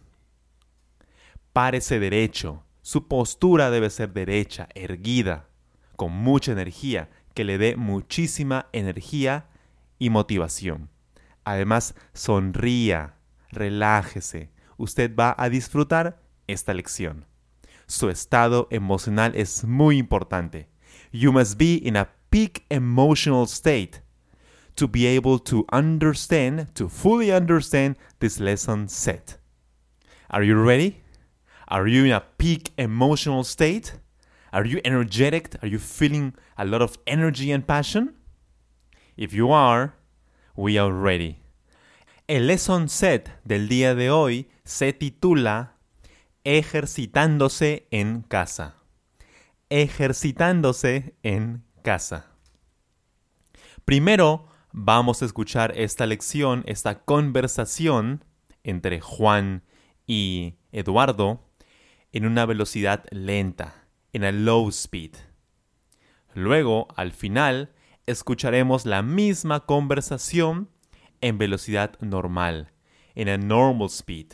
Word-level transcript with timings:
Párese 1.53 1.99
derecho. 1.99 2.63
Su 2.81 3.07
postura 3.07 3.69
debe 3.69 3.91
ser 3.91 4.13
derecha, 4.13 4.67
erguida, 4.73 5.47
con 5.95 6.11
mucha 6.11 6.53
energía, 6.53 7.11
que 7.35 7.43
le 7.43 7.59
dé 7.59 7.75
muchísima 7.75 8.65
energía 8.71 9.45
y 9.99 10.09
motivación. 10.09 10.89
Además, 11.43 11.93
sonría, 12.13 13.17
relájese. 13.51 14.49
Usted 14.77 15.15
va 15.15 15.35
a 15.37 15.49
disfrutar 15.49 16.19
esta 16.47 16.73
lección. 16.73 17.27
Su 17.85 18.09
estado 18.09 18.67
emocional 18.71 19.33
es 19.35 19.63
muy 19.65 19.99
importante. 19.99 20.67
You 21.11 21.31
must 21.31 21.59
be 21.59 21.79
in 21.83 21.97
a 21.97 22.09
peak 22.31 22.65
emotional 22.71 23.45
state 23.45 24.01
to 24.75 24.87
be 24.87 25.05
able 25.05 25.37
to 25.37 25.65
understand, 25.71 26.73
to 26.75 26.87
fully 26.87 27.31
understand 27.31 27.97
this 28.19 28.39
lesson 28.39 28.87
set. 28.87 29.37
Are 30.29 30.43
you 30.43 30.55
ready? 30.55 31.03
Are 31.67 31.87
you 31.87 32.05
in 32.05 32.11
a 32.11 32.23
peak 32.37 32.71
emotional 32.77 33.43
state? 33.43 33.93
Are 34.53 34.65
you 34.65 34.81
energetic? 34.83 35.55
Are 35.61 35.67
you 35.67 35.77
feeling 35.77 36.33
a 36.57 36.65
lot 36.65 36.81
of 36.81 36.97
energy 37.05 37.51
and 37.51 37.67
passion? 37.67 38.15
If 39.17 39.33
you 39.33 39.51
are, 39.51 39.93
we 40.55 40.77
are 40.77 40.91
ready. 40.91 41.39
El 42.27 42.47
lesson 42.47 42.87
set 42.87 43.29
del 43.45 43.67
día 43.67 43.93
de 43.93 44.09
hoy 44.09 44.47
se 44.63 44.93
titula 44.93 45.73
Ejercitándose 46.45 47.87
en 47.91 48.21
casa. 48.21 48.75
Ejercitándose 49.69 51.15
en 51.23 51.63
casa. 51.81 52.31
Primero, 53.85 54.47
vamos 54.71 55.21
a 55.21 55.25
escuchar 55.25 55.73
esta 55.75 56.05
lección, 56.05 56.63
esta 56.65 57.03
conversación 57.03 58.23
entre 58.63 59.01
Juan 59.01 59.63
y 60.05 60.55
Eduardo 60.71 61.47
en 62.11 62.25
una 62.25 62.45
velocidad 62.45 63.05
lenta, 63.11 63.87
en 64.13 64.23
a 64.23 64.31
low 64.31 64.67
speed. 64.69 65.15
Luego, 66.33 66.87
al 66.95 67.11
final, 67.11 67.73
escucharemos 68.05 68.85
la 68.85 69.01
misma 69.01 69.65
conversación 69.65 70.69
en 71.21 71.37
velocidad 71.37 71.97
normal, 71.99 72.71
en 73.15 73.29
a 73.29 73.37
normal 73.37 73.87
speed. 73.87 74.27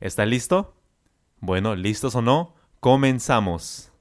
¿Está 0.00 0.26
listo? 0.26 0.76
Bueno, 1.40 1.74
¿listos 1.74 2.14
o 2.14 2.22
no? 2.22 2.54
Comenzamos. 2.80 3.92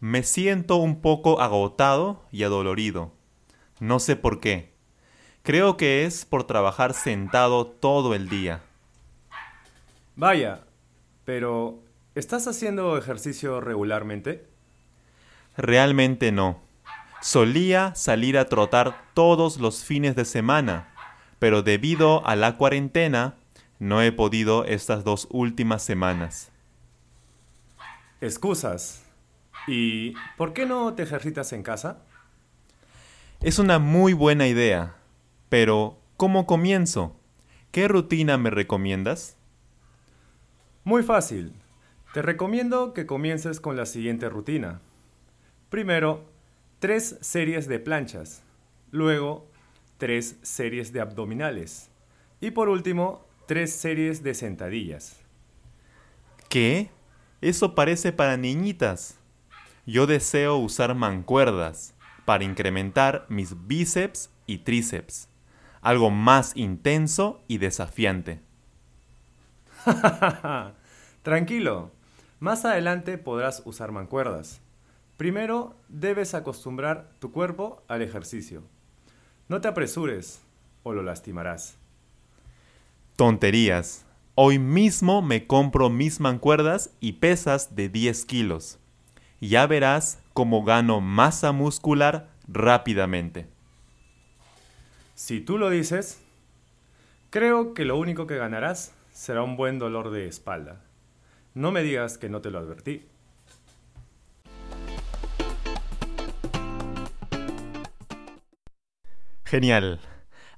Me 0.00 0.22
siento 0.22 0.76
un 0.76 1.00
poco 1.00 1.40
agotado 1.40 2.22
y 2.30 2.44
adolorido. 2.44 3.12
No 3.80 3.98
sé 3.98 4.14
por 4.14 4.38
qué. 4.40 4.72
Creo 5.42 5.76
que 5.76 6.04
es 6.04 6.24
por 6.24 6.44
trabajar 6.44 6.94
sentado 6.94 7.66
todo 7.66 8.14
el 8.14 8.28
día. 8.28 8.62
Vaya, 10.14 10.64
pero 11.24 11.82
¿estás 12.14 12.46
haciendo 12.46 12.96
ejercicio 12.96 13.60
regularmente? 13.60 14.46
Realmente 15.56 16.32
no. 16.32 16.60
Solía 17.20 17.94
salir 17.96 18.38
a 18.38 18.44
trotar 18.44 19.02
todos 19.14 19.58
los 19.58 19.82
fines 19.82 20.14
de 20.14 20.24
semana, 20.24 20.94
pero 21.40 21.62
debido 21.62 22.24
a 22.24 22.36
la 22.36 22.56
cuarentena 22.56 23.34
no 23.80 24.02
he 24.02 24.12
podido 24.12 24.64
estas 24.64 25.02
dos 25.02 25.26
últimas 25.30 25.82
semanas. 25.82 26.50
Excusas. 28.20 29.07
¿Y 29.68 30.14
por 30.38 30.54
qué 30.54 30.64
no 30.64 30.94
te 30.94 31.02
ejercitas 31.02 31.52
en 31.52 31.62
casa? 31.62 32.02
Es 33.40 33.58
una 33.58 33.78
muy 33.78 34.14
buena 34.14 34.48
idea, 34.48 34.96
pero 35.50 35.98
¿cómo 36.16 36.46
comienzo? 36.46 37.14
¿Qué 37.70 37.86
rutina 37.86 38.38
me 38.38 38.48
recomiendas? 38.50 39.36
Muy 40.84 41.02
fácil. 41.02 41.52
Te 42.14 42.22
recomiendo 42.22 42.94
que 42.94 43.04
comiences 43.04 43.60
con 43.60 43.76
la 43.76 43.84
siguiente 43.84 44.30
rutina. 44.30 44.80
Primero, 45.68 46.24
tres 46.78 47.18
series 47.20 47.68
de 47.68 47.78
planchas. 47.78 48.42
Luego, 48.90 49.46
tres 49.98 50.38
series 50.40 50.94
de 50.94 51.02
abdominales. 51.02 51.90
Y 52.40 52.52
por 52.52 52.70
último, 52.70 53.26
tres 53.46 53.74
series 53.74 54.22
de 54.22 54.32
sentadillas. 54.32 55.20
¿Qué? 56.48 56.90
Eso 57.42 57.74
parece 57.74 58.12
para 58.12 58.38
niñitas 58.38 59.17
yo 59.88 60.06
deseo 60.06 60.56
usar 60.58 60.94
mancuerdas 60.94 61.94
para 62.26 62.44
incrementar 62.44 63.24
mis 63.30 63.66
bíceps 63.66 64.30
y 64.46 64.58
tríceps, 64.58 65.30
algo 65.80 66.10
más 66.10 66.54
intenso 66.56 67.40
y 67.48 67.56
desafiante. 67.56 68.42
Tranquilo, 71.22 71.90
más 72.38 72.66
adelante 72.66 73.16
podrás 73.16 73.62
usar 73.64 73.90
mancuerdas. 73.90 74.60
Primero 75.16 75.74
debes 75.88 76.34
acostumbrar 76.34 77.10
tu 77.18 77.32
cuerpo 77.32 77.82
al 77.88 78.02
ejercicio. 78.02 78.64
No 79.48 79.62
te 79.62 79.68
apresures 79.68 80.42
o 80.82 80.92
lo 80.92 81.02
lastimarás. 81.02 81.78
Tonterías. 83.16 84.04
Hoy 84.34 84.58
mismo 84.58 85.22
me 85.22 85.46
compro 85.46 85.88
mis 85.88 86.20
mancuerdas 86.20 86.90
y 87.00 87.12
pesas 87.14 87.74
de 87.74 87.88
10 87.88 88.26
kilos. 88.26 88.78
Ya 89.40 89.66
verás 89.66 90.20
cómo 90.32 90.64
gano 90.64 91.00
masa 91.00 91.52
muscular 91.52 92.28
rápidamente. 92.48 93.46
Si 95.14 95.40
tú 95.40 95.58
lo 95.58 95.70
dices, 95.70 96.20
creo 97.30 97.74
que 97.74 97.84
lo 97.84 97.98
único 97.98 98.26
que 98.26 98.36
ganarás 98.36 98.94
será 99.12 99.42
un 99.42 99.56
buen 99.56 99.78
dolor 99.78 100.10
de 100.10 100.26
espalda. 100.26 100.80
No 101.54 101.70
me 101.70 101.82
digas 101.82 102.18
que 102.18 102.28
no 102.28 102.40
te 102.40 102.50
lo 102.50 102.58
advertí. 102.58 103.06
Genial. 109.44 110.00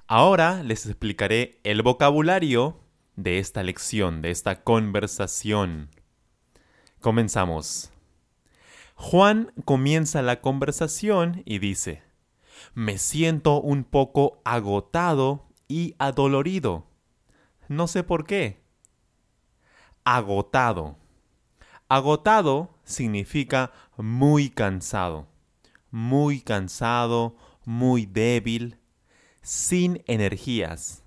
Ahora 0.07 0.63
les 0.63 0.85
explicaré 0.85 1.59
el 1.63 1.81
vocabulario 1.81 2.77
de 3.15 3.39
esta 3.39 3.63
lección, 3.63 4.21
de 4.21 4.31
esta 4.31 4.63
conversación. 4.63 5.89
Comenzamos. 6.99 7.90
Juan 9.03 9.51
comienza 9.65 10.21
la 10.21 10.41
conversación 10.41 11.41
y 11.43 11.57
dice, 11.57 12.03
me 12.75 12.99
siento 12.99 13.59
un 13.59 13.83
poco 13.83 14.43
agotado 14.45 15.49
y 15.67 15.95
adolorido. 15.97 16.85
No 17.67 17.87
sé 17.87 18.03
por 18.03 18.27
qué. 18.27 18.61
Agotado. 20.03 20.97
Agotado 21.89 22.77
significa 22.83 23.71
muy 23.97 24.51
cansado, 24.51 25.27
muy 25.89 26.39
cansado, 26.39 27.35
muy 27.65 28.05
débil, 28.05 28.77
sin 29.41 30.03
energías. 30.05 31.03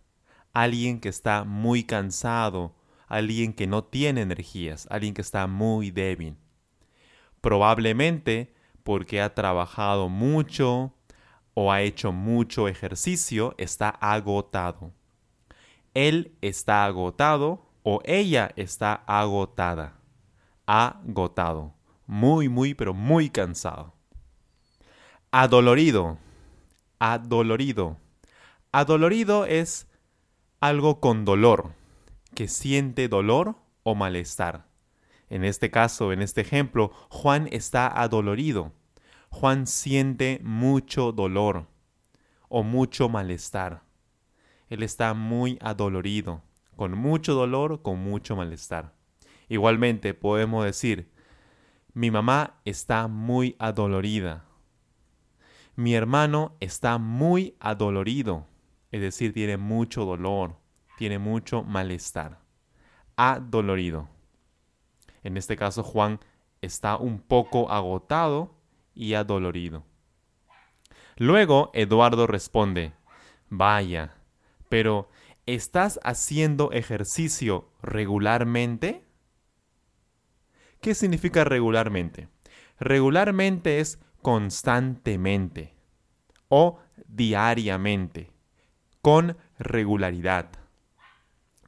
Alguien 0.52 0.98
que 0.98 1.10
está 1.10 1.44
muy 1.44 1.84
cansado, 1.84 2.74
alguien 3.06 3.52
que 3.52 3.68
no 3.68 3.84
tiene 3.84 4.22
energías, 4.22 4.88
alguien 4.90 5.14
que 5.14 5.22
está 5.22 5.46
muy 5.46 5.92
débil. 5.92 6.36
Probablemente 7.44 8.54
porque 8.84 9.20
ha 9.20 9.34
trabajado 9.34 10.08
mucho 10.08 10.94
o 11.52 11.70
ha 11.70 11.82
hecho 11.82 12.10
mucho 12.10 12.68
ejercicio, 12.68 13.54
está 13.58 13.90
agotado. 13.90 14.92
Él 15.92 16.32
está 16.40 16.86
agotado 16.86 17.66
o 17.82 18.00
ella 18.06 18.50
está 18.56 18.94
agotada. 19.06 20.00
Agotado. 20.64 21.74
Muy, 22.06 22.48
muy, 22.48 22.72
pero 22.72 22.94
muy 22.94 23.28
cansado. 23.28 23.92
Adolorido. 25.30 26.16
Adolorido. 26.98 27.98
Adolorido 28.72 29.44
es 29.44 29.86
algo 30.60 30.98
con 30.98 31.26
dolor, 31.26 31.74
que 32.34 32.48
siente 32.48 33.06
dolor 33.08 33.56
o 33.82 33.94
malestar. 33.94 34.64
En 35.30 35.44
este 35.44 35.70
caso, 35.70 36.12
en 36.12 36.22
este 36.22 36.40
ejemplo, 36.40 36.90
Juan 37.08 37.48
está 37.50 37.86
adolorido. 37.88 38.72
Juan 39.30 39.66
siente 39.66 40.40
mucho 40.44 41.12
dolor 41.12 41.66
o 42.48 42.62
mucho 42.62 43.08
malestar. 43.08 43.82
Él 44.68 44.82
está 44.82 45.14
muy 45.14 45.58
adolorido, 45.60 46.42
con 46.76 46.92
mucho 46.92 47.34
dolor, 47.34 47.82
con 47.82 47.98
mucho 47.98 48.36
malestar. 48.36 48.94
Igualmente 49.48 50.14
podemos 50.14 50.64
decir, 50.64 51.10
mi 51.92 52.10
mamá 52.10 52.60
está 52.64 53.08
muy 53.08 53.56
adolorida. 53.58 54.44
Mi 55.76 55.94
hermano 55.94 56.56
está 56.60 56.98
muy 56.98 57.56
adolorido 57.58 58.46
es 58.94 59.00
decir, 59.00 59.32
tiene 59.32 59.56
mucho 59.56 60.04
dolor, 60.04 60.54
tiene 60.98 61.18
mucho 61.18 61.64
malestar, 61.64 62.38
adolorido. 63.16 64.08
En 65.24 65.36
este 65.36 65.56
caso, 65.56 65.82
Juan 65.82 66.20
está 66.60 66.96
un 66.96 67.18
poco 67.18 67.70
agotado 67.70 68.54
y 68.94 69.14
adolorido. 69.14 69.84
Luego, 71.16 71.70
Eduardo 71.74 72.26
responde, 72.26 72.92
vaya, 73.48 74.14
pero 74.68 75.08
¿estás 75.46 75.98
haciendo 76.02 76.72
ejercicio 76.72 77.68
regularmente? 77.82 79.04
¿Qué 80.80 80.94
significa 80.94 81.44
regularmente? 81.44 82.28
Regularmente 82.78 83.80
es 83.80 83.98
constantemente 84.22 85.74
o 86.48 86.80
diariamente 87.06 88.30
con 89.00 89.36
regularidad. 89.58 90.50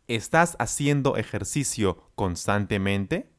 ¿Estás 0.08 0.56
haciendo 0.58 1.17
ejercicio 1.17 2.11
constantemente? 2.14 3.35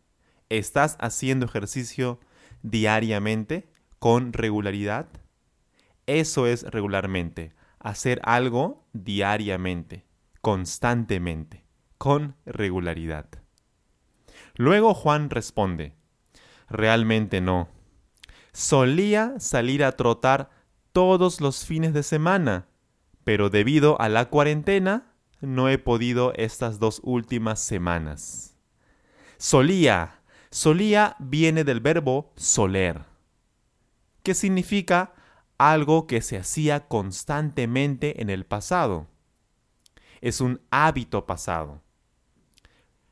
¿Estás 0.49 0.97
haciendo 0.99 1.45
ejercicio 1.45 2.19
diariamente 2.61 3.69
con 3.99 4.33
regularidad? 4.33 5.07
Eso 6.05 6.47
es 6.47 6.63
regularmente, 6.63 7.53
hacer 7.79 8.21
algo 8.23 8.85
diariamente, 8.93 10.05
constantemente, 10.41 11.65
con 11.97 12.35
regularidad. 12.45 13.27
Luego 14.55 14.93
Juan 14.93 15.29
responde, 15.29 15.93
realmente 16.69 17.41
no. 17.41 17.69
Solía 18.53 19.39
salir 19.39 19.83
a 19.83 19.91
trotar 19.91 20.49
todos 20.93 21.41
los 21.41 21.65
fines 21.65 21.93
de 21.93 22.03
semana 22.03 22.67
pero 23.27 23.49
debido 23.49 23.99
a 23.99 24.07
la 24.07 24.29
cuarentena 24.29 25.11
no 25.41 25.67
he 25.67 25.77
podido 25.77 26.31
estas 26.37 26.79
dos 26.79 27.01
últimas 27.03 27.59
semanas. 27.59 28.55
Solía. 29.37 30.16
Solía 30.57 31.15
viene 31.19 31.63
del 31.63 31.81
verbo 31.81 32.33
soler, 32.35 33.05
que 34.23 34.33
significa 34.33 35.13
algo 35.59 36.07
que 36.07 36.19
se 36.23 36.35
hacía 36.35 36.87
constantemente 36.87 38.23
en 38.23 38.31
el 38.31 38.43
pasado. 38.43 39.05
Es 40.19 40.41
un 40.41 40.59
hábito 40.71 41.27
pasado. 41.27 41.83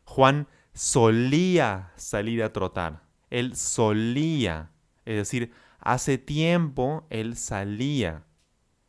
Juan 0.06 0.47
solía 0.74 1.92
salir 1.97 2.42
a 2.42 2.51
trotar. 2.51 3.03
Él 3.30 3.56
solía. 3.56 4.71
Es 5.06 5.15
decir, 5.15 5.53
hace 5.77 6.18
tiempo 6.18 7.06
él 7.12 7.38
salía 7.38 8.25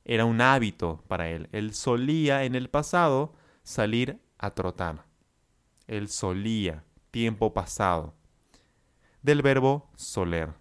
era 0.06 0.25
un 0.25 0.41
hábito 0.41 1.05
para 1.08 1.29
él. 1.29 1.50
Él 1.53 1.75
solía 1.75 2.44
en 2.44 2.55
el 2.55 2.70
pasado 2.70 3.35
salir 3.64 4.19
a 4.38 4.55
trotar. 4.55 5.05
Él 5.88 6.08
solía, 6.08 6.85
tiempo 7.11 7.53
pasado. 7.53 8.16
Del 9.27 9.43
verbo 9.43 9.91
soler. 9.97 10.55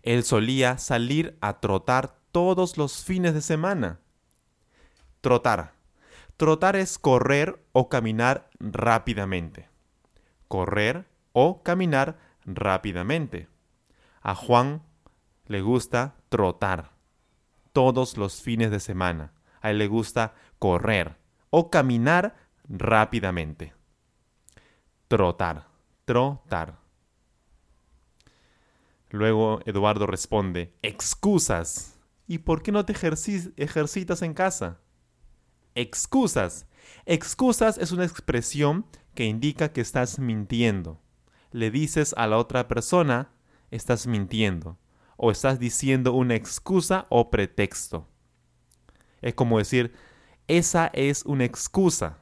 Él 0.00 0.24
solía 0.24 0.78
salir 0.78 1.36
a 1.42 1.60
trotar 1.60 2.16
todos 2.32 2.78
los 2.78 3.04
fines 3.04 3.34
de 3.34 3.42
semana. 3.42 4.00
Trotar. 5.20 5.74
Trotar 6.38 6.74
es 6.74 6.98
correr 6.98 7.62
o 7.72 7.90
caminar 7.90 8.48
rápidamente. 8.60 9.68
Correr 10.48 11.06
o 11.34 11.62
caminar 11.62 12.16
rápidamente. 12.46 13.50
A 14.22 14.34
Juan 14.34 14.82
le 15.48 15.60
gusta 15.60 16.14
trotar 16.30 16.92
todos 17.74 18.16
los 18.16 18.40
fines 18.40 18.70
de 18.70 18.80
semana. 18.80 19.34
A 19.60 19.70
él 19.70 19.76
le 19.76 19.86
gusta 19.86 20.32
correr 20.58 21.18
o 21.50 21.68
caminar 21.68 22.36
rápidamente. 22.66 23.74
Trotar, 25.08 25.66
trotar. 26.06 26.85
Luego 29.10 29.60
Eduardo 29.66 30.06
responde, 30.06 30.74
excusas. 30.82 31.98
¿Y 32.26 32.38
por 32.38 32.62
qué 32.62 32.72
no 32.72 32.84
te 32.84 32.92
ejercitas 32.92 34.22
en 34.22 34.34
casa? 34.34 34.80
Excusas. 35.74 36.66
Excusas 37.04 37.78
es 37.78 37.92
una 37.92 38.04
expresión 38.04 38.86
que 39.14 39.24
indica 39.24 39.72
que 39.72 39.80
estás 39.80 40.18
mintiendo. 40.18 41.00
Le 41.52 41.70
dices 41.70 42.14
a 42.16 42.26
la 42.26 42.38
otra 42.38 42.66
persona, 42.66 43.32
estás 43.70 44.06
mintiendo 44.06 44.78
o 45.16 45.30
estás 45.30 45.58
diciendo 45.58 46.12
una 46.12 46.34
excusa 46.34 47.06
o 47.08 47.30
pretexto. 47.30 48.08
Es 49.22 49.34
como 49.34 49.58
decir, 49.58 49.94
esa 50.48 50.88
es 50.92 51.24
una 51.24 51.44
excusa. 51.44 52.18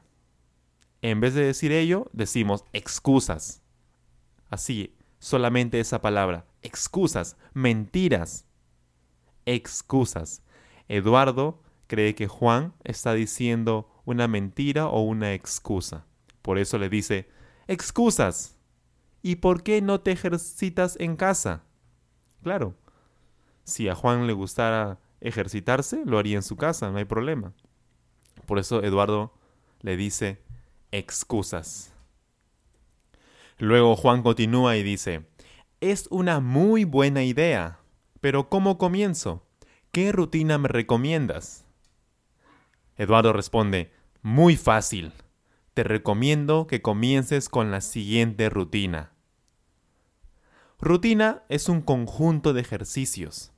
En 1.01 1.19
vez 1.19 1.33
de 1.33 1.45
decir 1.45 1.71
ello, 1.71 2.09
decimos 2.13 2.63
excusas. 2.73 3.61
Así, 4.49 4.95
solamente 5.19 5.79
esa 5.79 6.01
palabra, 6.01 6.45
excusas, 6.65 7.37
mentiras, 7.53 8.45
excusas. 9.45 10.41
Eduardo 10.87 11.61
cree 11.87 12.15
que 12.15 12.27
Juan 12.27 12.73
está 12.83 13.13
diciendo 13.13 13.89
una 14.03 14.27
mentira 14.27 14.87
o 14.87 15.01
una 15.01 15.33
excusa. 15.33 16.05
Por 16.41 16.57
eso 16.57 16.77
le 16.77 16.89
dice, 16.89 17.29
excusas. 17.67 18.57
¿Y 19.21 19.37
por 19.37 19.63
qué 19.63 19.81
no 19.81 20.01
te 20.01 20.11
ejercitas 20.11 20.97
en 20.99 21.15
casa? 21.15 21.63
Claro, 22.43 22.75
si 23.63 23.89
a 23.89 23.95
Juan 23.95 24.27
le 24.27 24.33
gustara 24.33 24.99
ejercitarse, 25.21 26.03
lo 26.05 26.19
haría 26.19 26.35
en 26.35 26.43
su 26.43 26.55
casa, 26.55 26.91
no 26.91 26.97
hay 26.97 27.05
problema. 27.05 27.53
Por 28.45 28.59
eso 28.59 28.83
Eduardo 28.83 29.33
le 29.81 29.97
dice 29.97 30.43
excusas. 30.91 31.91
Luego 33.57 33.95
Juan 33.95 34.21
continúa 34.21 34.77
y 34.77 34.83
dice, 34.83 35.25
es 35.81 36.07
una 36.09 36.39
muy 36.39 36.83
buena 36.83 37.23
idea, 37.23 37.79
pero 38.21 38.49
¿cómo 38.49 38.77
comienzo? 38.77 39.45
¿Qué 39.91 40.11
rutina 40.11 40.57
me 40.57 40.67
recomiendas? 40.67 41.65
Eduardo 42.97 43.33
responde, 43.33 43.91
muy 44.21 44.55
fácil. 44.55 45.13
Te 45.73 45.83
recomiendo 45.83 46.67
que 46.67 46.81
comiences 46.81 47.49
con 47.49 47.71
la 47.71 47.81
siguiente 47.81 48.49
rutina. 48.49 49.11
Rutina 50.79 51.43
es 51.49 51.69
un 51.69 51.81
conjunto 51.81 52.53
de 52.53 52.61
ejercicios. 52.61 53.51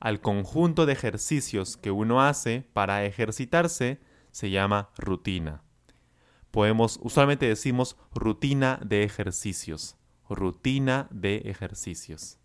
Al 0.00 0.20
conjunto 0.20 0.86
de 0.86 0.92
ejercicios 0.92 1.76
que 1.76 1.90
uno 1.90 2.22
hace 2.22 2.66
para 2.72 3.04
ejercitarse 3.04 4.00
se 4.30 4.50
llama 4.50 4.90
rutina. 4.96 5.62
Podemos, 6.50 6.98
usualmente 7.02 7.46
decimos 7.46 7.96
rutina 8.14 8.78
de 8.84 9.02
ejercicios. 9.02 9.96
Rutina 10.28 11.08
de 11.10 11.42
ejercicios. 11.44 12.36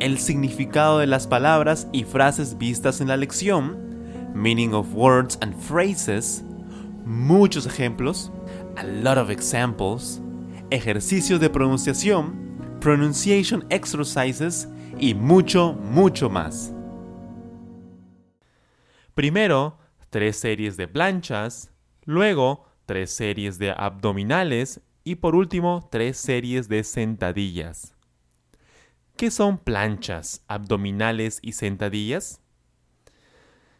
el 0.00 0.18
significado 0.18 0.98
de 0.98 1.06
las 1.06 1.26
palabras 1.26 1.86
y 1.92 2.04
frases 2.04 2.58
vistas 2.58 3.00
en 3.00 3.08
la 3.08 3.16
lección, 3.16 3.83
meaning 4.34 4.74
of 4.74 4.94
words 4.94 5.38
and 5.40 5.54
phrases, 5.54 6.42
muchos 7.06 7.66
ejemplos, 7.66 8.30
a 8.76 8.84
lot 8.84 9.16
of 9.16 9.30
examples, 9.30 10.20
ejercicios 10.70 11.40
de 11.40 11.48
pronunciación, 11.48 12.78
pronunciation 12.80 13.64
exercises 13.70 14.68
y 14.98 15.14
mucho, 15.14 15.72
mucho 15.74 16.28
más. 16.28 16.72
Primero, 19.14 19.78
tres 20.10 20.36
series 20.36 20.76
de 20.76 20.88
planchas, 20.88 21.70
luego 22.04 22.66
tres 22.86 23.10
series 23.10 23.58
de 23.58 23.70
abdominales 23.70 24.80
y 25.04 25.16
por 25.16 25.34
último 25.34 25.88
tres 25.90 26.16
series 26.16 26.68
de 26.68 26.82
sentadillas. 26.82 27.94
¿Qué 29.16 29.30
son 29.30 29.58
planchas, 29.58 30.42
abdominales 30.48 31.38
y 31.40 31.52
sentadillas? 31.52 32.40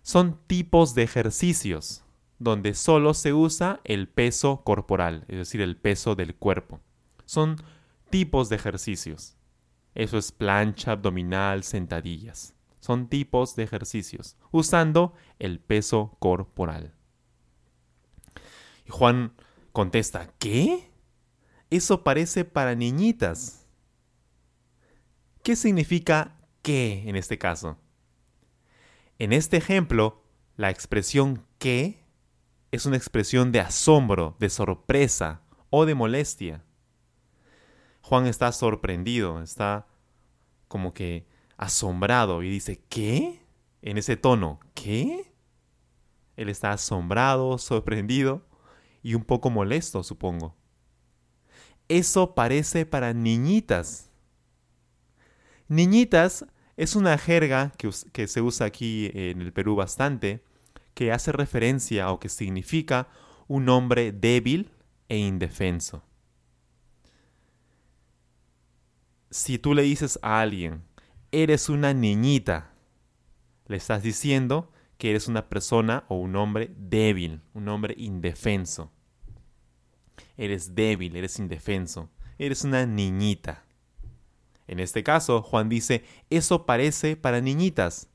Son 0.05 0.39
tipos 0.47 0.95
de 0.95 1.03
ejercicios 1.03 2.05
donde 2.39 2.75
solo 2.75 3.15
se 3.15 3.33
usa 3.33 3.81
el 3.85 4.07
peso 4.07 4.63
corporal, 4.63 5.25
es 5.29 5.39
decir, 5.39 5.63
el 5.63 5.79
peso 5.79 6.15
del 6.15 6.35
cuerpo. 6.35 6.81
Son 7.25 7.57
tipos 8.11 8.51
de 8.51 8.57
ejercicios. 8.57 9.39
Eso 9.95 10.19
es 10.19 10.31
plancha, 10.31 10.93
abdominal, 10.93 11.65
sentadillas. 11.65 12.55
Son 12.81 13.09
tipos 13.09 13.57
de 13.57 13.63
ejercicios, 13.63 14.37
usando 14.51 15.15
el 15.39 15.59
peso 15.59 16.19
corporal. 16.19 16.93
Y 18.85 18.91
Juan 18.91 19.33
contesta, 19.73 20.35
¿qué? 20.39 20.91
Eso 21.71 22.05
parece 22.05 22.45
para 22.45 22.75
niñitas. 22.75 23.67
¿Qué 25.43 25.57
significa 25.57 26.37
qué 26.61 27.09
en 27.09 27.17
este 27.17 27.39
caso? 27.39 27.79
En 29.18 29.33
este 29.33 29.56
ejemplo, 29.56 30.23
la 30.56 30.71
expresión 30.71 31.44
qué 31.59 32.04
es 32.73 32.87
una 32.87 32.97
expresión 32.97 33.52
de 33.52 33.61
asombro, 33.61 34.37
de 34.40 34.50
sorpresa 34.50 35.42
o 35.71 35.87
de 35.87 35.94
molestia. 35.94 36.64
Juan 38.02 38.26
está 38.26 38.50
sorprendido, 38.52 39.40
está 39.40 39.87
como 40.68 40.92
que 40.92 41.26
asombrado 41.56 42.42
y 42.42 42.50
dice, 42.50 42.83
¿qué? 42.88 43.40
En 43.83 43.97
ese 43.97 44.16
tono, 44.16 44.61
¿qué? 44.75 45.33
Él 46.37 46.49
está 46.49 46.73
asombrado, 46.73 47.59
sorprendido 47.59 48.44
y 49.02 49.14
un 49.14 49.25
poco 49.25 49.50
molesto, 49.50 50.02
supongo. 50.02 50.56
Eso 51.88 52.35
parece 52.35 52.87
para 52.87 53.12
niñitas. 53.12 54.11
Niñitas 55.68 56.44
es 56.76 56.97
una 56.97 57.16
jerga 57.19 57.73
que, 57.76 58.26
se 58.26 58.40
usa 58.40 58.66
aquí 58.66 59.11
en 59.14 59.40
el 59.40 59.52
Perú 59.52 59.76
bastante 59.76 60.43
que 60.95 61.12
hace 61.12 61.33
referencia 61.33 62.11
o 62.11 62.21
que 62.21 62.28
significa 62.28 63.09
un 63.49 63.69
hombre 63.69 64.12
débil 64.12 64.71
e 65.09 65.19
indefenso. 65.19 66.02
Si 69.31 69.59
tú 69.59 69.75
le 69.75 69.83
dices 69.83 70.19
a 70.23 70.40
alguien, 70.40 70.85
eres 71.33 71.69
una 71.69 71.93
niñita, 71.93 72.73
le 73.66 73.76
estás 73.76 74.02
diciendo 74.02 74.71
que 74.99 75.11
eres 75.11 75.26
una 75.26 75.49
persona 75.49 76.04
o 76.09 76.16
un 76.16 76.37
hombre 76.37 76.73
débil, 76.76 77.40
un 77.52 77.69
hombre 77.69 77.95
indefenso. 77.99 78.93
Eres 80.37 80.75
débil, 80.75 81.16
eres 81.16 81.38
indefenso, 81.38 82.11
eres 82.38 82.62
una 82.62 82.87
niñita. 82.87 83.63
En 84.66 84.80
este 84.80 85.02
caso, 85.02 85.42
Juan 85.42 85.68
dice, 85.68 86.04
eso 86.30 86.66
parece 86.66 87.16
para 87.16 87.40
niñitas. 87.40 88.09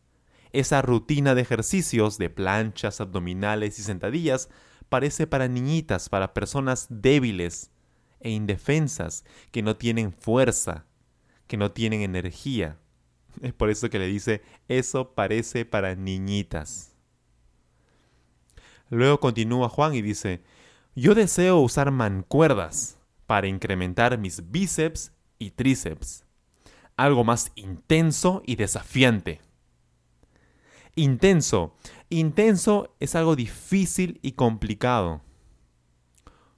Esa 0.52 0.82
rutina 0.82 1.36
de 1.36 1.42
ejercicios 1.42 2.18
de 2.18 2.30
planchas, 2.30 3.02
abdominales 3.02 3.78
y 3.78 3.84
sentadillas 3.84 4.50
parece 4.90 5.28
para 5.28 5.48
niñitas, 5.48 6.10
para 6.10 6.34
personas 6.34 6.88
débiles 6.90 7.72
e 8.20 8.32
indefensas, 8.32 9.24
que 9.52 9.62
no 9.62 9.78
tienen 9.78 10.12
fuerza, 10.12 10.86
que 11.48 11.58
no 11.58 11.72
tienen 11.72 12.02
energía. 12.02 12.78
Es 13.42 13.54
por 13.54 13.70
eso 13.70 13.90
que 13.90 14.00
le 14.00 14.08
dice, 14.08 14.42
eso 14.68 15.14
parece 15.14 15.64
para 15.64 15.96
niñitas. 15.96 16.96
Luego 18.90 19.20
continúa 19.20 19.70
Juan 19.70 19.94
y 19.94 20.02
dice, 20.02 20.42
yo 20.96 21.14
deseo 21.14 21.60
usar 21.60 21.92
mancuerdas 21.92 22.98
para 23.28 23.48
incrementar 23.48 24.18
mis 24.18 24.50
bíceps 24.50 25.12
y 25.38 25.52
tríceps. 25.52 26.26
Algo 27.00 27.24
más 27.24 27.54
intenso 27.56 28.44
y 28.46 28.58
desafiante. 28.58 29.40
Intenso. 30.96 31.78
Intenso 32.10 32.94
es 33.00 33.16
algo 33.16 33.38
difícil 33.38 34.20
y 34.22 34.34
complicado. 34.34 35.22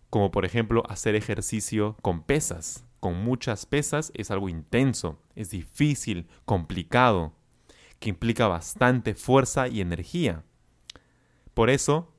Como 0.09 0.31
por 0.31 0.43
ejemplo 0.45 0.81
hacer 0.89 1.13
ejercicio 1.13 1.95
con 2.01 2.23
pesas. 2.23 2.87
Con 2.99 3.23
muchas 3.23 3.67
pesas 3.67 4.11
es 4.15 4.31
algo 4.31 4.49
intenso, 4.49 5.19
es 5.35 5.51
difícil, 5.51 6.27
complicado, 6.45 7.33
que 7.99 8.09
implica 8.09 8.47
bastante 8.47 9.13
fuerza 9.13 9.67
y 9.67 9.79
energía. 9.79 10.43
Por 11.53 11.69
eso, 11.69 12.15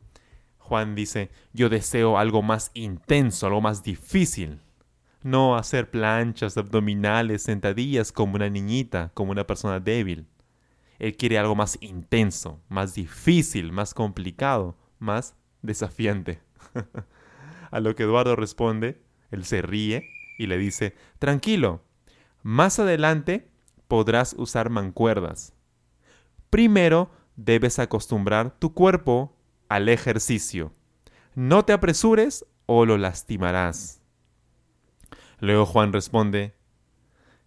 Juan 0.59 0.95
dice, 0.95 1.33
yo 1.53 1.69
deseo 1.69 2.19
algo 2.19 2.41
más 2.41 2.71
intenso, 2.75 3.49
algo 3.49 3.61
más 3.61 3.83
difícil. 3.83 4.61
No 5.23 5.57
hacer 5.57 5.91
planchas 5.91 6.57
abdominales, 6.57 7.43
sentadillas 7.43 8.11
como 8.11 8.35
una 8.35 8.49
niñita, 8.49 9.11
como 9.15 9.31
una 9.31 9.47
persona 9.47 9.79
débil. 9.79 10.27
Él 10.99 11.17
quiere 11.17 11.39
algo 11.39 11.55
más 11.55 11.79
intenso, 11.81 12.61
más 12.69 12.95
difícil, 12.95 13.73
más 13.73 13.95
complicado, 13.95 14.77
más 14.99 15.35
desafiante. 15.63 16.41
A 17.71 17.81
lo 17.81 17.95
que 17.95 18.03
Eduardo 18.03 18.37
responde, 18.37 19.01
él 19.31 19.45
se 19.45 19.63
ríe 19.63 20.09
y 20.39 20.47
le 20.47 20.59
dice, 20.59 20.95
tranquilo, 21.19 21.83
más 22.43 22.79
adelante 22.79 23.49
podrás 23.89 24.35
usar 24.37 24.71
mancuerdas. 24.71 25.55
Primero 26.51 27.11
debes 27.37 27.79
acostumbrar 27.79 28.59
tu 28.59 28.75
cuerpo 28.75 29.35
al 29.69 29.89
ejercicio. 29.89 30.73
No 31.35 31.65
te 31.65 31.73
apresures 31.73 32.45
o 32.67 32.85
lo 32.85 32.99
lastimarás. 32.99 34.02
Luego 35.43 35.67
Juan 35.67 35.93
responde, 35.93 36.55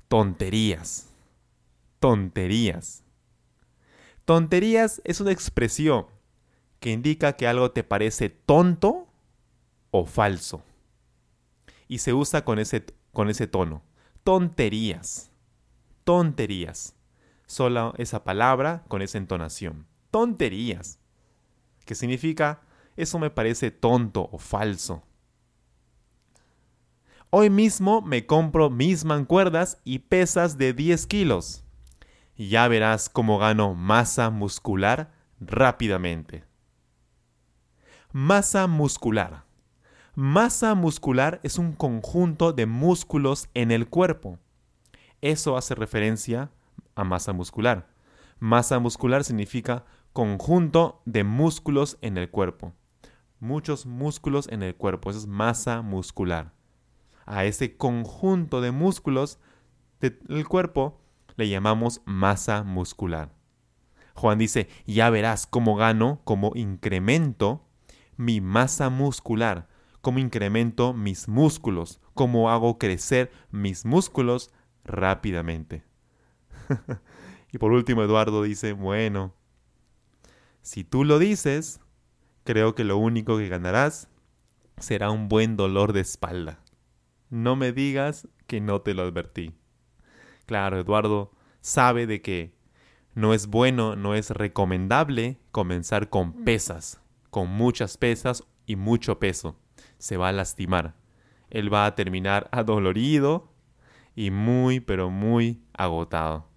tonterías, 0.10 1.08
tonterías. 2.02 3.06
Tonterías 4.26 5.02
es 5.06 5.22
una 5.22 5.32
expresión 5.32 6.08
que 6.82 6.92
indica 6.92 7.38
que 7.38 7.48
algo 7.48 7.72
te 7.72 7.86
parece 7.86 8.28
tonto 8.30 9.08
o 9.92 10.06
falso. 10.06 10.62
Y 11.88 12.00
se 12.00 12.14
usa 12.14 12.44
con 12.44 12.60
ese, 12.60 12.86
con 13.14 13.30
ese 13.30 13.48
tono. 13.48 13.82
Tonterías. 14.26 15.32
Tonterías. 16.04 16.98
Solo 17.46 17.94
esa 17.98 18.26
palabra 18.26 18.84
con 18.90 19.04
esa 19.04 19.20
entonación. 19.20 19.88
Tonterías. 20.12 21.00
Que 21.86 21.96
significa, 21.96 22.60
eso 22.98 23.20
me 23.20 23.30
parece 23.30 23.72
tonto 23.72 24.28
o 24.34 24.38
falso. 24.38 25.02
Hoy 27.38 27.50
mismo 27.50 28.02
me 28.02 28.26
compro 28.26 28.70
mis 28.70 29.04
mancuerdas 29.04 29.82
y 29.84 30.00
pesas 30.00 30.58
de 30.58 30.72
10 30.72 31.06
kilos. 31.06 31.66
Ya 32.38 32.66
verás 32.70 33.10
cómo 33.10 33.40
gano 33.40 33.76
masa 33.76 34.30
muscular 34.30 35.12
rápidamente. 35.42 36.46
Masa 38.14 38.68
muscular. 38.68 39.44
Masa 40.16 40.76
muscular 40.76 41.42
es 41.44 41.58
un 41.58 41.74
conjunto 41.74 42.54
de 42.54 42.68
músculos 42.68 43.50
en 43.54 43.72
el 43.72 43.90
cuerpo. 43.90 44.40
Eso 45.20 45.58
hace 45.58 45.76
referencia 45.76 46.52
a 46.96 47.04
masa 47.04 47.34
muscular. 47.34 47.90
Masa 48.40 48.80
muscular 48.80 49.26
significa 49.26 49.84
conjunto 50.14 51.02
de 51.04 51.26
músculos 51.26 51.98
en 52.00 52.18
el 52.18 52.30
cuerpo. 52.30 52.72
Muchos 53.42 53.86
músculos 53.86 54.48
en 54.48 54.64
el 54.64 54.74
cuerpo, 54.74 55.10
eso 55.10 55.20
es 55.20 55.28
masa 55.28 55.82
muscular. 55.82 56.55
A 57.26 57.46
ese 57.46 57.78
conjunto 57.78 58.62
de 58.62 58.72
músculos 58.72 59.40
del 60.00 60.48
cuerpo 60.48 61.02
le 61.36 61.50
llamamos 61.50 62.02
masa 62.06 62.64
muscular. 62.64 63.34
Juan 64.14 64.38
dice, 64.38 64.70
ya 64.86 65.10
verás 65.10 65.46
cómo 65.46 65.76
gano, 65.76 66.22
cómo 66.24 66.52
incremento 66.56 67.66
mi 68.16 68.40
masa 68.40 68.90
muscular, 68.90 69.68
cómo 70.02 70.20
incremento 70.20 70.94
mis 70.94 71.28
músculos, 71.28 72.00
cómo 72.14 72.50
hago 72.50 72.78
crecer 72.78 73.32
mis 73.52 73.86
músculos 73.86 74.52
rápidamente. 74.86 75.84
y 77.52 77.58
por 77.58 77.72
último, 77.72 78.04
Eduardo 78.04 78.44
dice, 78.44 78.72
bueno, 78.72 79.34
si 80.62 80.84
tú 80.84 81.04
lo 81.04 81.20
dices, 81.20 81.82
creo 82.44 82.74
que 82.74 82.84
lo 82.84 82.98
único 82.98 83.38
que 83.38 83.50
ganarás 83.50 84.08
será 84.78 85.12
un 85.12 85.28
buen 85.28 85.58
dolor 85.58 85.92
de 85.92 86.02
espalda. 86.02 86.60
No 87.36 87.58
me 87.58 87.74
digas 87.74 88.30
que 88.48 88.62
no 88.62 88.80
te 88.80 88.94
lo 88.94 89.04
advertí. 89.04 89.54
Claro, 90.46 90.80
Eduardo 90.80 91.34
sabe 91.60 92.08
de 92.08 92.22
que 92.22 92.56
no 93.14 93.34
es 93.34 93.48
bueno, 93.48 93.98
no 93.98 94.16
es 94.16 94.30
recomendable 94.30 95.38
comenzar 95.52 96.10
con 96.10 96.46
pesas, 96.46 97.02
con 97.32 97.50
muchas 97.50 97.98
pesas 97.98 98.46
y 98.66 98.78
mucho 98.78 99.20
peso. 99.20 99.60
Se 99.98 100.16
va 100.16 100.30
a 100.30 100.32
lastimar. 100.32 100.96
Él 101.50 101.74
va 101.74 101.86
a 101.86 101.96
terminar 101.96 102.48
adolorido 102.54 103.52
y 104.16 104.32
muy, 104.32 104.80
pero 104.80 105.10
muy 105.10 105.62
agotado. 105.74 106.48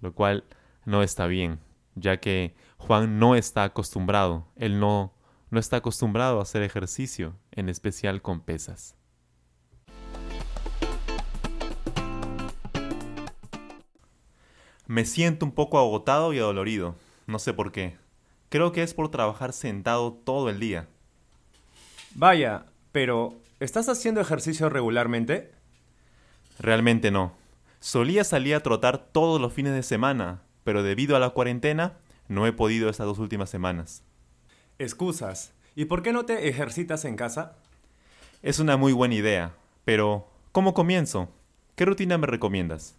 Lo 0.00 0.16
cual 0.16 0.42
no 0.84 1.04
está 1.04 1.28
bien, 1.28 1.60
ya 1.94 2.16
que 2.16 2.56
Juan 2.76 3.20
no 3.20 3.36
está 3.36 3.62
acostumbrado. 3.62 4.48
Él 4.56 4.80
no, 4.80 5.14
no 5.50 5.60
está 5.60 5.76
acostumbrado 5.76 6.40
a 6.40 6.42
hacer 6.42 6.64
ejercicio, 6.64 7.36
en 7.52 7.68
especial 7.68 8.20
con 8.20 8.40
pesas. 8.40 8.98
Me 14.88 15.04
siento 15.04 15.44
un 15.44 15.52
poco 15.52 15.78
agotado 15.78 16.32
y 16.32 16.38
adolorido. 16.38 16.96
No 17.26 17.38
sé 17.38 17.52
por 17.52 17.72
qué. 17.72 17.98
Creo 18.48 18.72
que 18.72 18.82
es 18.82 18.94
por 18.94 19.10
trabajar 19.10 19.52
sentado 19.52 20.14
todo 20.14 20.48
el 20.48 20.58
día. 20.58 20.88
Vaya, 22.14 22.64
pero 22.90 23.34
¿estás 23.60 23.90
haciendo 23.90 24.22
ejercicio 24.22 24.70
regularmente? 24.70 25.52
Realmente 26.58 27.10
no. 27.10 27.34
Solía 27.80 28.24
salir 28.24 28.54
a 28.54 28.62
trotar 28.62 28.96
todos 28.96 29.38
los 29.38 29.52
fines 29.52 29.74
de 29.74 29.82
semana, 29.82 30.40
pero 30.64 30.82
debido 30.82 31.16
a 31.16 31.20
la 31.20 31.30
cuarentena 31.30 31.98
no 32.26 32.46
he 32.46 32.52
podido 32.54 32.88
estas 32.88 33.06
dos 33.06 33.18
últimas 33.18 33.50
semanas. 33.50 34.02
Excusas. 34.78 35.52
¿Y 35.76 35.84
por 35.84 36.02
qué 36.02 36.14
no 36.14 36.24
te 36.24 36.48
ejercitas 36.48 37.04
en 37.04 37.16
casa? 37.16 37.58
Es 38.42 38.58
una 38.58 38.78
muy 38.78 38.94
buena 38.94 39.16
idea, 39.16 39.52
pero 39.84 40.30
¿cómo 40.50 40.72
comienzo? 40.72 41.28
¿Qué 41.76 41.84
rutina 41.84 42.16
me 42.16 42.26
recomiendas? 42.26 42.96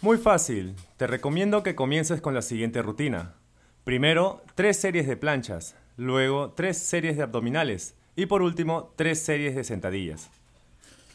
Muy 0.00 0.16
fácil. 0.16 0.76
Te 0.96 1.08
recomiendo 1.08 1.64
que 1.64 1.74
comiences 1.74 2.20
con 2.20 2.32
la 2.32 2.42
siguiente 2.42 2.82
rutina. 2.82 3.34
Primero, 3.82 4.44
tres 4.54 4.76
series 4.76 5.08
de 5.08 5.16
planchas, 5.16 5.74
luego 5.96 6.52
tres 6.52 6.78
series 6.78 7.16
de 7.16 7.24
abdominales 7.24 7.96
y 8.14 8.26
por 8.26 8.42
último, 8.42 8.92
tres 8.94 9.20
series 9.20 9.56
de 9.56 9.64
sentadillas. 9.64 10.30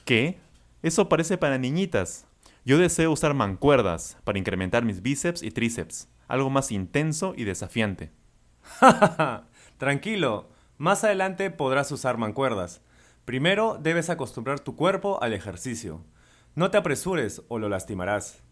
¿Qué? 0.04 0.38
Eso 0.82 1.08
parece 1.08 1.38
para 1.38 1.58
niñitas. 1.58 2.26
Yo 2.66 2.78
deseo 2.78 3.14
usar 3.14 3.34
mancuerdas 3.34 4.18
para 4.26 4.38
incrementar 4.38 4.84
mis 4.84 5.02
bíceps 5.02 5.44
y 5.44 5.52
tríceps, 5.52 6.10
algo 6.28 6.50
más 6.50 6.70
intenso 6.70 7.34
y 7.38 7.46
desafiante. 7.46 8.12
Tranquilo, 9.78 10.50
más 10.78 11.06
adelante 11.06 11.52
podrás 11.52 11.90
usar 11.94 12.18
mancuerdas. 12.18 12.82
Primero 13.24 13.80
debes 13.82 14.10
acostumbrar 14.10 14.60
tu 14.60 14.76
cuerpo 14.76 15.24
al 15.24 15.32
ejercicio. 15.32 16.04
No 16.56 16.70
te 16.70 16.78
apresures 16.78 17.44
o 17.48 17.60
lo 17.60 17.70
lastimarás. 17.70 18.44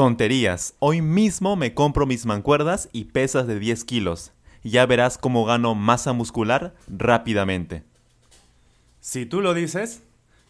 Tonterías. 0.00 0.76
Hoy 0.78 1.02
mismo 1.02 1.56
me 1.56 1.74
compro 1.74 2.06
mis 2.06 2.24
mancuerdas 2.24 2.88
y 2.90 3.04
pesas 3.04 3.46
de 3.46 3.58
10 3.58 3.84
kilos. 3.84 4.32
Ya 4.64 4.86
verás 4.86 5.18
cómo 5.18 5.44
gano 5.44 5.74
masa 5.74 6.14
muscular 6.14 6.74
rápidamente. 6.88 7.84
Si 9.00 9.26
tú 9.26 9.42
lo 9.42 9.52
dices, 9.52 10.02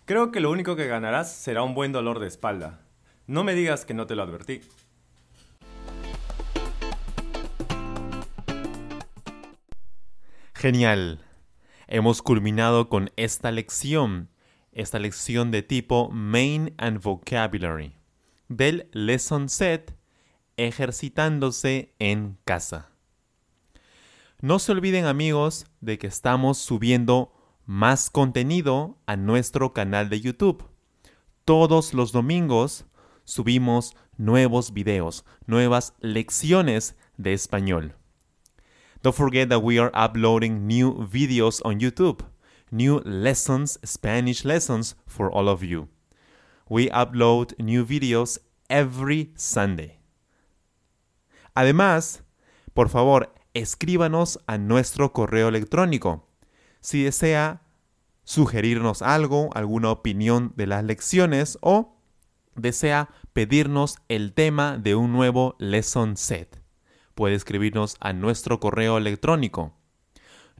creo 0.04 0.30
que 0.30 0.38
lo 0.38 0.52
único 0.52 0.76
que 0.76 0.86
ganarás 0.86 1.34
será 1.34 1.64
un 1.64 1.74
buen 1.74 1.90
dolor 1.90 2.20
de 2.20 2.28
espalda. 2.28 2.82
No 3.26 3.42
me 3.42 3.56
digas 3.56 3.84
que 3.84 3.92
no 3.92 4.06
te 4.06 4.14
lo 4.14 4.22
advertí. 4.22 4.60
Genial. 10.54 11.24
Hemos 11.88 12.22
culminado 12.22 12.88
con 12.88 13.10
esta 13.16 13.50
lección, 13.50 14.28
esta 14.70 15.00
lección 15.00 15.50
de 15.50 15.64
tipo 15.64 16.08
Main 16.12 16.72
and 16.78 17.02
Vocabulary 17.02 17.99
del 18.50 18.90
lesson 18.92 19.48
set 19.48 19.96
ejercitándose 20.56 21.94
en 21.98 22.36
casa. 22.44 22.90
No 24.42 24.58
se 24.58 24.72
olviden 24.72 25.06
amigos 25.06 25.66
de 25.80 25.98
que 25.98 26.08
estamos 26.08 26.58
subiendo 26.58 27.32
más 27.64 28.10
contenido 28.10 28.98
a 29.06 29.16
nuestro 29.16 29.72
canal 29.72 30.10
de 30.10 30.20
YouTube. 30.20 30.64
Todos 31.44 31.94
los 31.94 32.10
domingos 32.12 32.84
subimos 33.24 33.96
nuevos 34.18 34.72
videos, 34.72 35.24
nuevas 35.46 35.94
lecciones 36.00 36.96
de 37.16 37.32
español. 37.32 37.94
Don't 39.02 39.16
forget 39.16 39.48
that 39.48 39.62
we 39.62 39.78
are 39.78 39.92
uploading 39.94 40.66
new 40.66 41.06
videos 41.06 41.62
on 41.64 41.78
YouTube, 41.78 42.24
new 42.70 43.00
lessons, 43.04 43.78
Spanish 43.84 44.44
lessons 44.44 44.96
for 45.06 45.30
all 45.32 45.48
of 45.48 45.62
you. 45.62 45.88
We 46.70 46.88
upload 46.92 47.58
new 47.58 47.84
videos 47.84 48.40
every 48.68 49.32
Sunday. 49.34 49.98
Además, 51.52 52.22
por 52.74 52.88
favor, 52.88 53.34
escríbanos 53.54 54.38
a 54.46 54.56
nuestro 54.56 55.12
correo 55.12 55.48
electrónico. 55.48 56.28
Si 56.80 57.02
desea 57.02 57.62
sugerirnos 58.22 59.02
algo, 59.02 59.50
alguna 59.54 59.90
opinión 59.90 60.52
de 60.54 60.68
las 60.68 60.84
lecciones 60.84 61.58
o 61.60 61.96
desea 62.54 63.10
pedirnos 63.32 63.96
el 64.08 64.32
tema 64.32 64.78
de 64.78 64.94
un 64.94 65.12
nuevo 65.12 65.56
lesson 65.58 66.16
set, 66.16 66.62
puede 67.16 67.34
escribirnos 67.34 67.96
a 67.98 68.12
nuestro 68.12 68.60
correo 68.60 68.96
electrónico. 68.96 69.74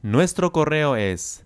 Nuestro 0.01 0.51
correo 0.51 0.97
es 0.97 1.45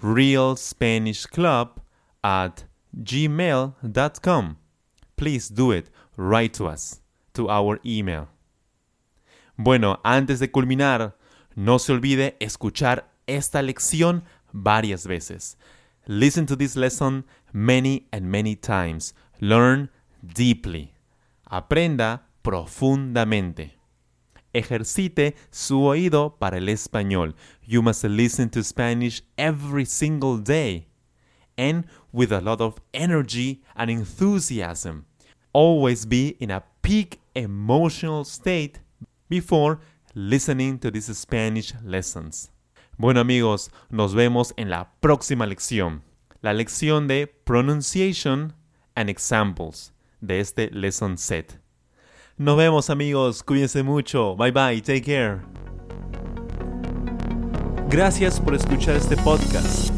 realspanishclub 0.00 1.82
at 2.22 2.67
gmail.com. 2.96 4.56
Please 5.16 5.48
do 5.48 5.72
it. 5.72 5.90
Write 6.16 6.54
to 6.54 6.66
us, 6.66 7.00
to 7.34 7.48
our 7.48 7.80
email. 7.84 8.28
Bueno, 9.56 10.00
antes 10.04 10.38
de 10.38 10.50
culminar, 10.50 11.16
no 11.56 11.78
se 11.78 11.92
olvide 11.92 12.36
escuchar 12.40 13.10
esta 13.26 13.62
lección 13.62 14.24
varias 14.52 15.06
veces. 15.06 15.56
Listen 16.06 16.46
to 16.46 16.56
this 16.56 16.76
lesson 16.76 17.24
many 17.52 18.08
and 18.12 18.30
many 18.30 18.56
times. 18.56 19.14
Learn 19.40 19.90
deeply. 20.22 20.94
Aprenda 21.44 22.28
profundamente. 22.42 23.78
Ejercite 24.52 25.36
su 25.50 25.84
oído 25.84 26.38
para 26.38 26.56
el 26.58 26.68
español. 26.68 27.34
You 27.66 27.82
must 27.82 28.04
listen 28.04 28.48
to 28.50 28.62
Spanish 28.62 29.22
every 29.36 29.84
single 29.84 30.38
day 30.38 30.87
and 31.58 31.84
with 32.12 32.32
a 32.32 32.40
lot 32.40 32.60
of 32.62 32.80
energy 32.94 33.60
and 33.76 33.90
enthusiasm. 33.90 35.04
Always 35.52 36.06
be 36.06 36.36
in 36.40 36.50
a 36.50 36.62
peak 36.82 37.20
emotional 37.34 38.24
state 38.24 38.80
before 39.28 39.80
listening 40.14 40.78
to 40.78 40.90
these 40.90 41.14
Spanish 41.16 41.74
lessons. 41.84 42.50
Bueno 42.96 43.20
amigos, 43.20 43.70
nos 43.90 44.14
vemos 44.14 44.52
en 44.56 44.70
la 44.70 44.88
próxima 45.00 45.46
lección, 45.46 46.02
la 46.42 46.52
lección 46.52 47.06
de 47.06 47.26
Pronunciation 47.26 48.54
and 48.96 49.08
Examples 49.08 49.92
de 50.20 50.40
este 50.40 50.70
lesson 50.72 51.16
set. 51.16 51.60
Nos 52.36 52.56
vemos 52.56 52.90
amigos, 52.90 53.42
cuídense 53.42 53.82
mucho, 53.82 54.36
bye 54.36 54.50
bye, 54.50 54.80
take 54.80 55.02
care. 55.02 55.40
Gracias 57.88 58.38
por 58.40 58.54
escuchar 58.54 58.96
este 58.96 59.16
podcast. 59.16 59.97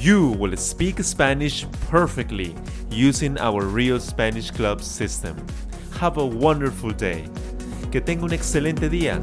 you 0.00 0.28
will 0.38 0.56
speak 0.56 1.02
Spanish 1.02 1.66
perfectly 1.90 2.54
using 2.90 3.36
our 3.38 3.64
Real 3.64 3.98
Spanish 3.98 4.50
Club 4.50 4.80
system. 4.80 5.36
Have 5.98 6.18
a 6.18 6.24
wonderful 6.24 6.90
day. 6.92 7.24
Que 7.90 8.00
tenga 8.00 8.24
un 8.24 8.32
excelente 8.32 8.88
día. 8.88 9.20